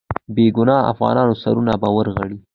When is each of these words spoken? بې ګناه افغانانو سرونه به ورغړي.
بې 0.35 0.45
ګناه 0.55 0.87
افغانانو 0.91 1.39
سرونه 1.41 1.73
به 1.81 1.89
ورغړي. 1.95 2.37